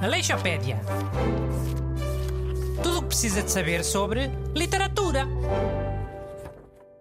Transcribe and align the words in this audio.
Aleixopédia. 0.00 0.80
Tudo 2.82 2.98
o 2.98 3.02
que 3.02 3.08
precisa 3.08 3.42
de 3.42 3.50
saber 3.50 3.84
sobre 3.84 4.28
literatura. 4.56 5.26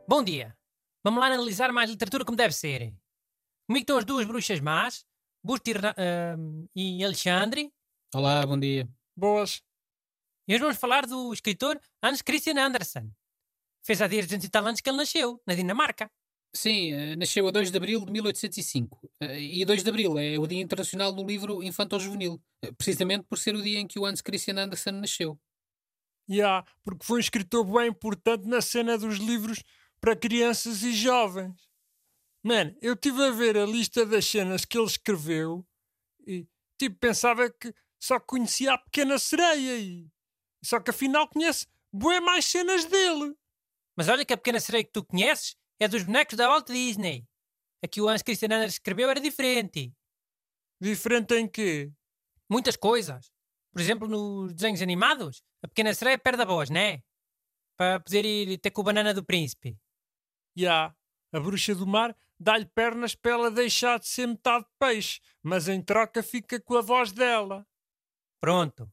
Bom 0.06 0.22
dia. 0.22 0.58
Vamos 1.02 1.22
lá 1.22 1.28
analisar 1.28 1.72
mais 1.72 1.90
literatura 1.90 2.26
como 2.26 2.36
deve 2.36 2.54
ser. 2.54 2.94
Comigo 3.68 3.84
estão 3.84 3.98
as 3.98 4.04
duas 4.04 4.26
bruxas 4.26 4.60
más, 4.60 5.06
Busti 5.42 5.72
uh, 5.72 6.70
e 6.76 7.04
Alexandre. 7.06 7.72
Olá, 8.14 8.46
bom 8.46 8.60
dia. 8.60 8.90
Boas. 9.16 9.62
E 10.46 10.54
hoje 10.54 10.62
vamos 10.62 10.78
falar 10.78 11.06
do 11.06 11.32
escritor 11.32 11.80
Hans 12.04 12.22
Christian 12.22 12.58
Andersen. 12.60 13.16
Fez 13.86 14.02
há 14.02 14.08
dias 14.08 14.26
200 14.26 14.46
e 14.46 14.50
tal 14.50 14.66
anos 14.66 14.82
que 14.82 14.90
ele 14.90 14.98
nasceu, 14.98 15.42
na 15.48 15.56
Dinamarca. 15.56 16.12
Sim, 16.58 16.92
uh, 16.92 17.16
nasceu 17.16 17.48
a 17.48 17.52
2 17.52 17.70
de 17.70 17.78
abril 17.78 18.04
de 18.04 18.12
1805. 18.12 19.12
Uh, 19.22 19.26
e 19.36 19.64
2 19.64 19.84
de 19.84 19.90
abril 19.92 20.18
é 20.18 20.40
o 20.40 20.48
Dia 20.48 20.60
Internacional 20.60 21.14
do 21.14 21.24
Livro 21.24 21.62
Infantil-Juvenil, 21.62 22.42
uh, 22.66 22.74
precisamente 22.76 23.26
por 23.26 23.38
ser 23.38 23.54
o 23.54 23.62
dia 23.62 23.78
em 23.78 23.86
que 23.86 24.00
o 24.00 24.06
Hans 24.08 24.22
Christian 24.22 24.58
Andersen 24.58 24.94
nasceu. 24.94 25.40
Já, 26.28 26.36
yeah, 26.36 26.72
porque 26.84 27.06
foi 27.06 27.18
um 27.18 27.20
escritor 27.20 27.64
bem 27.64 27.90
importante 27.90 28.48
na 28.48 28.60
cena 28.60 28.98
dos 28.98 29.18
livros 29.18 29.62
para 30.02 30.16
crianças 30.16 30.82
e 30.82 30.94
jovens. 30.94 31.54
Man, 32.44 32.76
eu 32.82 32.94
estive 32.94 33.24
a 33.24 33.30
ver 33.30 33.56
a 33.56 33.66
lista 33.66 34.04
das 34.04 34.26
cenas 34.26 34.66
que 34.66 34.80
ele 34.80 34.88
escreveu 34.88 35.64
e, 36.26 36.48
tipo, 36.76 36.98
pensava 36.98 37.52
que 37.52 37.72
só 38.00 38.20
conhecia 38.20 38.74
a 38.74 38.78
Pequena 38.80 39.20
Sereia 39.20 39.78
e... 39.78 40.08
Só 40.64 40.80
que 40.80 40.90
afinal 40.90 41.30
conhece 41.30 41.68
bué 41.94 42.20
mais 42.20 42.46
cenas 42.46 42.84
dele. 42.86 43.36
Mas 43.96 44.10
olha 44.10 44.26
que 44.26 44.34
a 44.34 44.38
Pequena 44.38 44.60
Sereia 44.60 44.84
que 44.84 44.92
tu 44.92 45.06
conheces 45.06 45.56
é 45.80 45.88
dos 45.88 46.04
bonecos 46.04 46.36
da 46.36 46.48
Walt 46.48 46.68
Disney. 46.68 47.28
A 47.84 47.88
que 47.88 48.02
o 48.02 48.10
Hans 48.10 48.24
Christian 48.24 48.48
Andersen 48.48 48.68
escreveu 48.68 49.10
era 49.10 49.20
diferente. 49.20 49.94
Diferente 50.82 51.36
em 51.36 51.48
quê? 51.48 51.92
Muitas 52.50 52.76
coisas. 52.76 53.32
Por 53.72 53.82
exemplo, 53.82 54.08
nos 54.08 54.54
desenhos 54.54 54.82
animados, 54.82 55.44
a 55.62 55.68
Pequena 55.68 55.94
Sereia 55.94 56.18
perde 56.18 56.42
a 56.42 56.46
voz, 56.46 56.70
né? 56.70 57.04
Para 57.78 58.00
poder 58.00 58.26
ir 58.26 58.58
ter 58.58 58.72
com 58.72 58.82
o 58.82 58.84
banana 58.84 59.14
do 59.14 59.24
príncipe. 59.24 59.78
Já, 60.56 60.64
yeah, 60.64 60.96
a 61.32 61.40
bruxa 61.40 61.76
do 61.76 61.86
mar 61.86 62.16
dá-lhe 62.40 62.66
pernas 62.66 63.14
para 63.14 63.32
ela 63.32 63.52
deixar 63.52 64.00
de 64.00 64.08
ser 64.08 64.28
metade 64.28 64.66
peixe, 64.80 65.20
mas 65.44 65.68
em 65.68 65.82
troca 65.82 66.24
fica 66.24 66.60
com 66.60 66.76
a 66.76 66.82
voz 66.82 67.12
dela. 67.12 67.68
Pronto. 68.40 68.92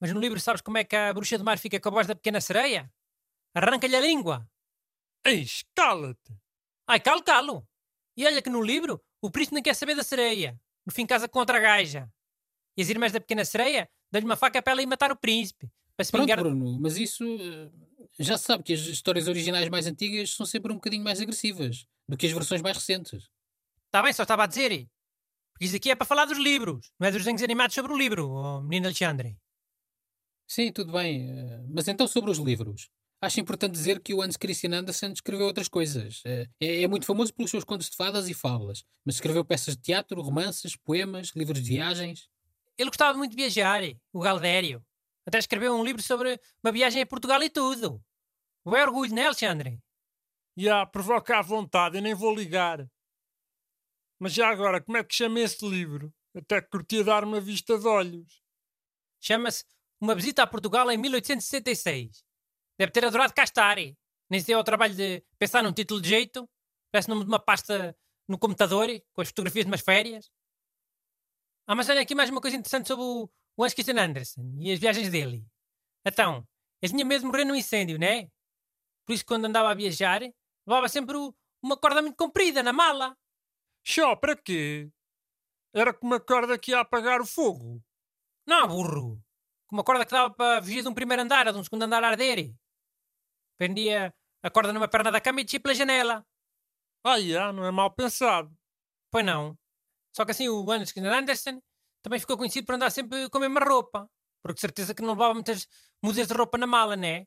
Mas 0.00 0.12
no 0.12 0.20
livro 0.20 0.38
sabes 0.38 0.60
como 0.60 0.78
é 0.78 0.84
que 0.84 0.96
a 0.96 1.12
bruxa 1.12 1.38
do 1.38 1.44
mar 1.44 1.58
fica 1.58 1.80
com 1.80 1.88
a 1.88 1.92
voz 1.92 2.06
da 2.06 2.14
pequena 2.14 2.40
sereia? 2.40 2.92
Arranca-lhe 3.54 3.96
a 3.96 4.00
língua. 4.00 4.46
Eis, 5.26 5.64
cala-te. 5.74 6.32
Ai, 6.86 7.00
calo, 7.00 7.22
calo. 7.22 7.68
E 8.16 8.24
olha 8.24 8.40
que 8.40 8.48
no 8.48 8.62
livro 8.62 9.02
o 9.20 9.28
príncipe 9.28 9.56
não 9.56 9.62
quer 9.62 9.74
saber 9.74 9.96
da 9.96 10.04
sereia. 10.04 10.56
No 10.86 10.92
fim 10.92 11.04
casa 11.04 11.28
contra 11.28 11.58
a 11.58 11.60
gaja. 11.60 12.08
E 12.76 12.82
as 12.82 12.88
irmãs 12.88 13.10
da 13.10 13.20
pequena 13.20 13.44
sereia 13.44 13.90
dão-lhe 14.10 14.24
uma 14.24 14.36
faca 14.36 14.62
para 14.62 14.72
ela 14.72 14.82
ir 14.82 14.86
matar 14.86 15.10
o 15.10 15.16
príncipe. 15.16 15.68
Para 15.96 16.04
se 16.04 16.12
Pronto, 16.12 16.26
vingar... 16.26 16.38
Bruno, 16.38 16.78
mas 16.80 16.96
isso 16.96 17.24
eh, 17.24 17.70
já 18.20 18.38
se 18.38 18.44
sabe 18.44 18.62
que 18.62 18.72
as 18.72 18.80
histórias 18.80 19.26
originais 19.26 19.68
mais 19.68 19.86
antigas 19.86 20.30
são 20.30 20.46
sempre 20.46 20.70
um 20.70 20.76
bocadinho 20.76 21.02
mais 21.02 21.20
agressivas 21.20 21.86
do 22.08 22.16
que 22.16 22.26
as 22.26 22.32
versões 22.32 22.62
mais 22.62 22.76
recentes. 22.76 23.28
Está 23.86 24.02
bem, 24.02 24.12
só 24.12 24.22
estava 24.22 24.44
a 24.44 24.46
dizer. 24.46 24.88
Porque 25.52 25.64
isso 25.64 25.76
aqui 25.76 25.90
é 25.90 25.96
para 25.96 26.06
falar 26.06 26.26
dos 26.26 26.38
livros, 26.38 26.92
não 27.00 27.08
é 27.08 27.10
dos 27.10 27.22
desenhos 27.22 27.42
animados 27.42 27.74
sobre 27.74 27.92
o 27.92 27.96
livro, 27.96 28.28
oh, 28.30 28.60
menino 28.60 28.86
Alexandre. 28.86 29.36
Sim, 30.46 30.70
tudo 30.70 30.92
bem. 30.92 31.30
eh, 31.30 31.64
Mas 31.68 31.88
então 31.88 32.06
sobre 32.06 32.30
os 32.30 32.38
livros. 32.38 32.90
Acho 33.20 33.40
importante 33.40 33.72
dizer 33.72 34.00
que 34.00 34.12
o 34.12 34.20
Hans 34.20 34.36
Christian 34.36 34.72
Andersen 34.78 35.12
escreveu 35.12 35.46
outras 35.46 35.68
coisas. 35.68 36.22
Eh, 36.26 36.46
É, 36.60 36.82
é 36.82 36.88
muito 36.88 37.06
famoso 37.06 37.32
pelos 37.32 37.50
seus 37.50 37.64
contos 37.64 37.88
de 37.88 37.96
fadas 37.96 38.28
e 38.28 38.34
fábulas, 38.34 38.84
mas 39.04 39.14
escreveu 39.14 39.44
peças 39.44 39.74
de 39.74 39.82
teatro, 39.82 40.20
romances, 40.20 40.76
poemas, 40.76 41.28
livros 41.34 41.62
de 41.62 41.70
viagens. 41.70 42.28
Ele 42.76 42.90
gostava 42.90 43.16
muito 43.16 43.30
de 43.30 43.36
viajar, 43.36 43.82
o 44.12 44.20
Galdério. 44.20 44.84
Até 45.26 45.38
escreveu 45.38 45.74
um 45.74 45.82
livro 45.82 46.02
sobre 46.02 46.38
uma 46.62 46.70
viagem 46.70 47.02
a 47.02 47.06
Portugal 47.06 47.42
e 47.42 47.48
tudo. 47.48 48.02
O 48.64 48.76
é 48.76 48.82
orgulho, 48.84 49.14
não 49.14 49.22
é, 49.22 49.26
Alexandre? 49.26 49.80
Já, 50.56 50.84
provoca 50.84 51.38
à 51.38 51.42
vontade, 51.42 51.96
eu 51.96 52.02
nem 52.02 52.14
vou 52.14 52.34
ligar. 52.34 52.86
Mas 54.18 54.32
já 54.32 54.48
agora, 54.48 54.80
como 54.80 54.98
é 54.98 55.04
que 55.04 55.14
chama 55.14 55.40
esse 55.40 55.66
livro? 55.66 56.12
Até 56.34 56.60
que 56.60 56.68
curtia 56.68 57.02
dar 57.02 57.24
uma 57.24 57.40
vista 57.40 57.78
de 57.78 57.86
olhos. 57.86 58.42
Chama-se 59.20 59.64
Uma 60.00 60.14
Visita 60.14 60.42
a 60.42 60.46
Portugal 60.46 60.90
em 60.90 60.98
1866. 60.98 62.25
Deve 62.78 62.92
ter 62.92 63.04
adorado 63.04 63.32
cá 63.34 63.44
estar. 63.44 63.76
Nem 64.28 64.40
se 64.40 64.46
deu 64.46 64.58
ao 64.58 64.64
trabalho 64.64 64.94
de 64.94 65.22
pensar 65.38 65.62
num 65.62 65.72
título 65.72 66.00
de 66.00 66.08
jeito. 66.08 66.48
Parece 66.92 67.08
nome 67.08 67.22
de 67.24 67.28
uma 67.28 67.38
pasta 67.38 67.96
no 68.28 68.38
computador, 68.38 68.88
com 69.12 69.20
as 69.22 69.28
fotografias 69.28 69.64
de 69.64 69.70
umas 69.70 69.80
férias. 69.80 70.30
Ah, 71.66 71.74
mas 71.74 71.88
olha 71.88 72.00
aqui 72.00 72.14
mais 72.14 72.30
uma 72.30 72.40
coisa 72.40 72.56
interessante 72.56 72.88
sobre 72.88 73.04
o, 73.04 73.30
o 73.56 73.64
Hans 73.64 73.74
Christian 73.74 74.00
Andersen 74.00 74.54
e 74.60 74.72
as 74.72 74.78
viagens 74.78 75.08
dele. 75.10 75.44
Então, 76.04 76.46
ele 76.80 76.92
tinha 76.92 77.04
medo 77.04 77.20
de 77.22 77.26
morrer 77.26 77.44
num 77.44 77.54
incêndio, 77.54 77.98
né? 77.98 78.28
Por 79.04 79.12
isso, 79.14 79.24
quando 79.24 79.46
andava 79.46 79.70
a 79.70 79.74
viajar, 79.74 80.20
levava 80.66 80.88
sempre 80.88 81.16
o- 81.16 81.34
uma 81.62 81.76
corda 81.76 82.02
muito 82.02 82.16
comprida 82.16 82.62
na 82.62 82.72
mala. 82.72 83.16
Xó, 83.84 84.14
para 84.16 84.36
quê? 84.36 84.90
Era 85.74 85.92
com 85.92 86.06
uma 86.06 86.20
corda 86.20 86.58
que 86.58 86.72
ia 86.72 86.80
apagar 86.80 87.20
o 87.20 87.26
fogo. 87.26 87.82
Não, 88.46 88.66
burro. 88.68 89.20
Com 89.68 89.76
uma 89.76 89.84
corda 89.84 90.04
que 90.04 90.12
dava 90.12 90.32
para 90.32 90.62
fugir 90.62 90.82
de 90.82 90.88
um 90.88 90.94
primeiro 90.94 91.22
andar 91.22 91.46
ou 91.48 91.52
de 91.52 91.58
um 91.58 91.64
segundo 91.64 91.82
andar 91.84 92.02
a 92.04 92.08
arder. 92.08 92.52
Prendia 93.58 94.14
a 94.42 94.50
corda 94.50 94.72
numa 94.72 94.88
perna 94.88 95.10
da 95.10 95.20
cama 95.20 95.40
e 95.40 95.44
descia 95.44 95.60
pela 95.60 95.74
janela. 95.74 96.24
Ah, 97.04 97.20
já, 97.20 97.52
não 97.52 97.64
é 97.64 97.70
mal 97.70 97.90
pensado. 97.90 98.54
Pois 99.10 99.24
não. 99.24 99.56
Só 100.14 100.24
que 100.24 100.32
assim 100.32 100.48
o 100.48 100.70
Hans 100.70 100.92
Christian 100.92 101.12
Andersen 101.12 101.62
também 102.02 102.18
ficou 102.20 102.36
conhecido 102.36 102.66
por 102.66 102.74
andar 102.74 102.90
sempre 102.90 103.28
com 103.30 103.38
a 103.38 103.40
mesma 103.40 103.60
roupa. 103.60 104.10
Porque 104.42 104.54
de 104.54 104.60
certeza 104.60 104.94
que 104.94 105.02
não 105.02 105.10
levava 105.10 105.34
muitas 105.34 105.66
mudas 106.02 106.26
de 106.26 106.34
roupa 106.34 106.56
na 106.58 106.66
mala, 106.66 106.96
né? 106.96 107.26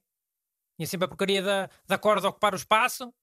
Tinha 0.78 0.88
sempre 0.88 1.06
a 1.06 1.08
porcaria 1.08 1.42
da, 1.42 1.70
da 1.86 1.98
corda 1.98 2.28
a 2.28 2.30
ocupar 2.30 2.54
o 2.54 2.58
espaço. 2.58 3.14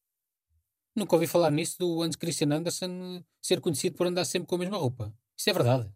Nunca 0.94 1.14
ouvi 1.14 1.26
falar 1.26 1.50
nisso 1.50 1.78
do 1.78 2.02
Hans 2.02 2.16
Christian 2.16 2.52
Andersen 2.52 3.18
eh, 3.18 3.24
ser 3.42 3.60
conhecido 3.60 3.96
por 3.96 4.06
andar 4.06 4.24
sempre 4.24 4.48
com 4.48 4.56
a 4.56 4.58
mesma 4.58 4.76
roupa. 4.76 5.14
Isso 5.36 5.50
é 5.50 5.52
verdade. 5.52 5.90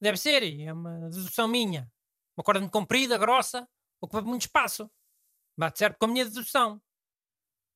Deve 0.00 0.16
ser, 0.16 0.42
é 0.42 0.72
uma 0.72 1.10
dedução 1.10 1.46
minha. 1.48 1.90
Uma 2.36 2.44
corda 2.44 2.60
muito 2.60 2.72
comprida, 2.72 3.18
grossa, 3.18 3.68
ocupa 4.00 4.22
muito 4.22 4.42
espaço. 4.42 4.90
Bate 5.60 5.78
certo 5.78 5.98
com 5.98 6.06
a 6.06 6.08
minha 6.08 6.24
dedução. 6.24 6.80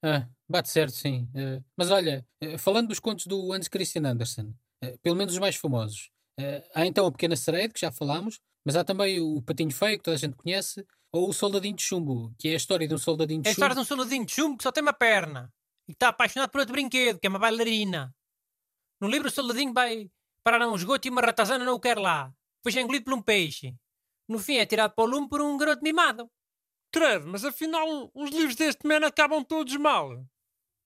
Ah, 0.02 0.26
bate 0.48 0.70
certo, 0.70 0.92
sim. 0.94 1.28
Eh, 1.34 1.62
mas 1.76 1.90
olha, 1.90 2.26
eh, 2.40 2.56
falando 2.56 2.88
dos 2.88 2.98
contos 2.98 3.26
do 3.26 3.52
Hans 3.52 3.68
Christian 3.68 4.06
Andersen, 4.06 4.54
eh, 4.82 4.96
pelo 5.02 5.14
menos 5.14 5.34
os 5.34 5.38
mais 5.38 5.54
famosos, 5.56 6.10
há 6.74 6.86
então 6.86 7.04
a 7.06 7.12
Pequena 7.12 7.36
Sereia, 7.36 7.68
que 7.68 7.78
já 7.78 7.92
falámos, 7.92 8.40
mas 8.64 8.74
há 8.74 8.82
também 8.84 9.20
o 9.20 9.42
Patinho 9.42 9.70
Feio, 9.70 9.98
que 9.98 10.02
toda 10.04 10.14
a 10.14 10.18
gente 10.18 10.34
conhece, 10.34 10.86
ou 11.12 11.28
o 11.28 11.32
Soldadinho 11.34 11.76
de 11.76 11.82
Chumbo, 11.82 12.34
que 12.38 12.48
é 12.48 12.52
a 12.52 12.56
história 12.56 12.88
de 12.88 12.94
um 12.94 12.98
soldadinho 12.98 13.42
de 13.42 13.48
É 13.48 13.50
a 13.50 13.52
história 13.52 13.74
de 13.74 13.80
chumbo. 13.80 13.84
um 13.84 13.96
soldadinho 13.98 14.24
de 14.24 14.32
chumbo 14.32 14.56
que 14.56 14.62
só 14.62 14.72
tem 14.72 14.82
uma 14.82 14.94
perna 14.94 15.52
e 15.86 15.92
que 15.92 15.96
está 15.96 16.08
apaixonado 16.08 16.48
por 16.50 16.60
outro 16.60 16.72
brinquedo, 16.72 17.20
que 17.20 17.26
é 17.26 17.30
uma 17.30 17.38
bailarina. 17.38 18.14
No 18.98 19.08
livro, 19.08 19.28
o 19.28 19.30
soldadinho 19.30 19.74
vai 19.74 20.10
parar 20.42 20.66
um 20.66 20.74
esgoto 20.74 21.06
e 21.06 21.10
uma 21.10 21.20
ratazana 21.20 21.66
não 21.66 21.74
o 21.74 21.80
quer 21.80 21.98
lá. 21.98 22.32
Depois 22.62 22.74
é 22.76 22.80
engolido 22.80 23.04
por 23.04 23.12
um 23.12 23.20
peixe. 23.20 23.76
No 24.26 24.38
fim, 24.38 24.56
é 24.56 24.64
tirado 24.64 24.94
para 24.94 25.04
o 25.04 25.06
lume 25.06 25.28
por 25.28 25.42
um 25.42 25.54
garoto 25.58 25.82
mimado. 25.82 26.30
Mas 27.26 27.44
afinal 27.44 28.10
os 28.14 28.30
livros 28.30 28.56
deste 28.56 28.86
man 28.86 29.06
acabam 29.06 29.44
todos 29.44 29.76
mal. 29.76 30.24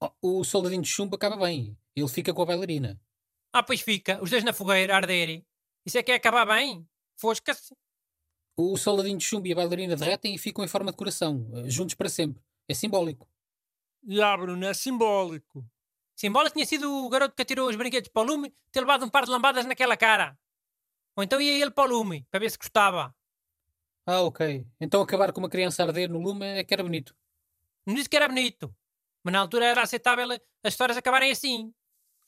Oh, 0.00 0.40
o 0.40 0.44
Soldadinho 0.44 0.82
de 0.82 0.88
Chumbo 0.88 1.16
acaba 1.16 1.36
bem. 1.36 1.76
Ele 1.94 2.08
fica 2.08 2.32
com 2.32 2.42
a 2.42 2.46
bailarina. 2.46 3.00
Ah, 3.52 3.62
pois 3.62 3.80
fica, 3.80 4.22
os 4.22 4.30
dois 4.30 4.44
na 4.44 4.52
fogueira 4.52 4.94
a 4.94 4.96
arderem. 4.96 5.44
Isso 5.84 5.98
é 5.98 6.02
que 6.02 6.12
é 6.12 6.14
acabar 6.14 6.46
bem? 6.46 6.86
Fosca-se. 7.16 7.74
O 8.56 8.76
Soldadinho 8.76 9.18
de 9.18 9.24
Chumbo 9.24 9.46
e 9.46 9.52
a 9.52 9.56
bailarina 9.56 9.96
derretem 9.96 10.34
e 10.34 10.38
ficam 10.38 10.64
em 10.64 10.68
forma 10.68 10.90
de 10.90 10.96
coração, 10.96 11.48
eh, 11.54 11.70
juntos 11.70 11.94
para 11.94 12.08
sempre. 12.08 12.42
É 12.68 12.74
simbólico. 12.74 13.28
Já, 14.06 14.36
Bruno, 14.36 14.66
é 14.66 14.74
simbólico. 14.74 15.64
Simbólico 16.14 16.54
tinha 16.54 16.66
sido 16.66 16.92
o 16.92 17.08
garoto 17.08 17.34
que 17.34 17.42
atirou 17.42 17.68
os 17.68 17.76
brinquedos 17.76 18.08
para 18.08 18.22
o 18.22 18.24
lume 18.24 18.54
ter 18.72 18.80
levado 18.80 19.04
um 19.04 19.08
par 19.08 19.24
de 19.24 19.30
lambadas 19.30 19.64
naquela 19.64 19.96
cara. 19.96 20.38
Ou 21.16 21.22
então 21.22 21.40
ia 21.40 21.60
ele 21.60 21.70
para 21.70 21.88
o 21.88 21.98
lume, 21.98 22.26
para 22.30 22.40
ver 22.40 22.50
se 22.50 22.58
gostava. 22.58 23.14
Ah, 24.10 24.22
ok. 24.22 24.66
Então 24.80 25.02
acabar 25.02 25.34
com 25.34 25.38
uma 25.38 25.50
criança 25.50 25.82
a 25.82 25.86
arder 25.86 26.08
no 26.08 26.18
lume 26.18 26.46
é 26.46 26.64
que 26.64 26.72
era 26.72 26.82
bonito. 26.82 27.14
Não 27.86 27.94
disse 27.94 28.08
que 28.08 28.16
era 28.16 28.26
bonito. 28.26 28.74
Mas 29.22 29.32
na 29.34 29.40
altura 29.40 29.66
era 29.66 29.82
aceitável 29.82 30.26
as 30.64 30.72
histórias 30.72 30.96
acabarem 30.96 31.30
assim. 31.30 31.74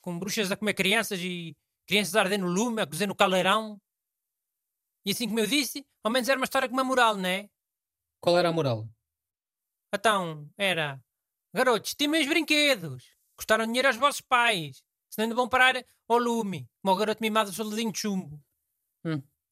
Com 0.02 0.18
bruxas 0.18 0.52
a 0.52 0.56
comer 0.58 0.74
crianças 0.74 1.18
e 1.20 1.56
crianças 1.86 2.14
a 2.14 2.20
arder 2.20 2.38
no 2.38 2.48
lume, 2.48 2.82
a 2.82 2.86
cozer 2.86 3.06
no 3.06 3.14
caldeirão. 3.14 3.80
E 5.06 5.12
assim 5.12 5.26
como 5.26 5.40
eu 5.40 5.46
disse, 5.46 5.86
ao 6.04 6.12
menos 6.12 6.28
era 6.28 6.38
uma 6.38 6.44
história 6.44 6.68
com 6.68 6.74
uma 6.74 6.84
moral, 6.84 7.16
não 7.16 7.26
é? 7.26 7.48
Qual 8.20 8.36
era 8.36 8.50
a 8.50 8.52
moral? 8.52 8.86
Então, 9.94 10.50
era... 10.58 11.02
Garotos, 11.54 11.92
estimem 11.92 12.20
os 12.20 12.28
brinquedos. 12.28 13.16
Custaram 13.34 13.64
dinheiro 13.64 13.88
aos 13.88 13.96
vossos 13.96 14.20
pais. 14.20 14.84
Senão 15.08 15.24
ainda 15.24 15.34
vão 15.34 15.48
parar 15.48 15.82
ao 16.06 16.18
lume. 16.18 16.68
Como 16.82 16.94
o 16.94 16.98
garoto 16.98 17.22
mimado 17.22 17.48
do 17.50 17.56
soldadinho 17.56 17.90
de 17.90 17.98
chumbo. 17.98 18.38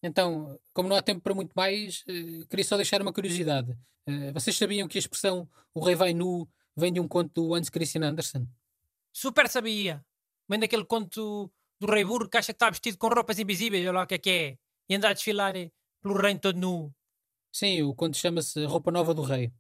Então, 0.03 0.59
como 0.73 0.89
não 0.89 0.97
há 0.97 1.03
tempo 1.03 1.21
para 1.21 1.35
muito 1.35 1.53
mais, 1.55 2.05
eh, 2.07 2.47
queria 2.49 2.65
só 2.65 2.77
deixar 2.77 3.03
uma 3.03 3.13
curiosidade. 3.13 3.77
Eh, 4.07 4.33
vocês 4.33 4.57
sabiam 4.57 4.87
que 4.87 4.97
a 4.97 5.01
expressão 5.01 5.49
o 5.75 5.85
rei 5.85 5.95
vai 5.95 6.15
nu 6.15 6.49
vem 6.77 6.93
de 6.93 7.01
um 7.01 7.09
conto 7.09 7.33
do 7.35 7.55
Hans 7.55 7.69
Christian 7.69 8.03
Andersen? 8.03 8.49
Super 9.13 9.49
sabia. 9.49 10.05
Vem 10.49 10.61
daquele 10.61 10.85
conto 10.85 11.51
do 11.81 11.87
rei 11.87 12.05
burro 12.05 12.29
que 12.29 12.37
acha 12.37 12.53
que 12.53 12.57
está 12.57 12.71
vestido 12.71 12.97
com 12.97 13.09
roupas 13.09 13.39
invisíveis, 13.39 13.83
olha 13.83 13.99
lá 13.99 14.05
o 14.05 14.07
que 14.07 14.15
é 14.15 14.19
que 14.19 14.31
é, 14.31 14.59
e 14.89 14.95
anda 14.95 15.09
a 15.09 15.13
desfilar 15.13 15.57
eh, 15.57 15.71
pelo 16.01 16.17
reino 16.17 16.41
todo 16.41 16.59
nu. 16.59 16.95
Sim, 17.53 17.83
o 17.83 17.95
conto 17.95 18.17
chama-se 18.17 18.65
Roupa 18.65 18.91
Nova 18.91 19.13
do 19.13 19.23
Rei. 19.23 19.53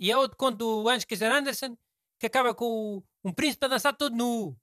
E 0.00 0.10
é 0.10 0.16
outro 0.16 0.36
conto 0.36 0.56
do 0.56 0.88
Hans 0.88 1.04
Christian 1.04 1.32
Andersen 1.32 1.76
que 2.18 2.26
acaba 2.26 2.54
com 2.54 3.02
um 3.24 3.32
príncipe 3.32 3.64
a 3.66 3.68
dançar 3.68 3.96
todo 3.96 4.16
nu. 4.16 4.56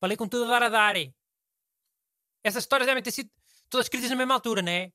Falei 0.00 0.16
com 0.16 0.28
tudo 0.28 0.44
a 0.44 0.48
dar 0.48 0.62
a 0.64 0.68
dar. 0.68 0.94
Essas 2.42 2.64
histórias 2.64 2.86
devem 2.86 3.02
ter 3.02 3.10
sido 3.10 3.30
todas 3.74 3.86
escritas 3.86 4.08
na 4.08 4.14
mesma 4.14 4.34
altura, 4.34 4.62
não 4.62 4.70
é? 4.70 4.92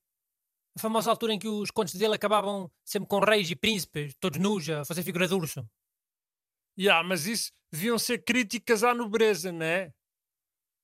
A 0.77 0.79
famosa 0.79 1.09
altura 1.09 1.33
em 1.33 1.39
que 1.39 1.49
os 1.49 1.69
contos 1.69 1.95
dele 1.95 2.15
acabavam 2.15 2.71
sempre 2.85 3.09
com 3.09 3.19
reis 3.19 3.51
e 3.51 3.55
príncipes, 3.55 4.15
todos 4.21 4.39
nus, 4.39 4.69
a 4.69 4.85
fazer 4.85 5.03
figura 5.03 5.27
de 5.27 5.33
urso. 5.33 5.69
Ya, 6.79 7.03
mas 7.03 7.25
isso 7.25 7.51
deviam 7.69 7.99
ser 7.99 8.23
críticas 8.23 8.81
à 8.81 8.93
nobreza, 8.93 9.51
não 9.51 9.65
é? 9.65 9.93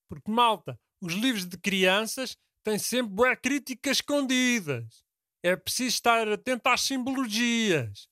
Porque, 0.09 0.29
malta, 0.29 0.77
os 1.01 1.13
livros 1.13 1.45
de 1.45 1.57
crianças 1.57 2.37
têm 2.65 2.77
sempre 2.77 3.13
boas 3.13 3.39
críticas 3.41 3.97
escondidas. 3.97 5.05
É 5.41 5.55
preciso 5.55 5.95
estar 5.95 6.27
atento 6.27 6.67
às 6.67 6.81
simbologias. 6.81 8.09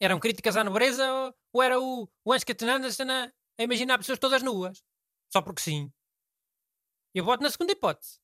Eram 0.00 0.18
críticas 0.18 0.56
à 0.56 0.64
nobreza 0.64 1.12
ou, 1.12 1.34
ou 1.52 1.62
era 1.62 1.78
o, 1.78 2.08
o 2.24 2.32
Andersen 2.32 3.10
a, 3.10 3.30
a 3.58 3.62
imaginar 3.62 3.98
pessoas 3.98 4.18
todas 4.18 4.42
nuas? 4.42 4.82
Só 5.30 5.42
porque 5.42 5.60
sim. 5.60 5.92
Eu 7.14 7.22
voto 7.22 7.42
na 7.42 7.50
segunda 7.50 7.72
hipótese. 7.72 8.23